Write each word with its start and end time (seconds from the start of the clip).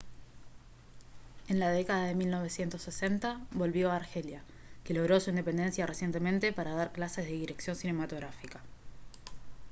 en 1.47 1.59
la 1.59 1.69
década 1.69 2.05
de 2.07 2.15
1960 2.15 3.39
volvió 3.51 3.91
a 3.91 3.97
argelia 3.97 4.41
que 4.83 4.95
logró 4.95 5.19
su 5.19 5.29
independencia 5.29 5.85
recientemente 5.85 6.51
para 6.51 6.73
dar 6.73 6.91
clases 6.91 7.25
de 7.27 7.33
dirección 7.33 7.75
cinematográfica 7.75 8.61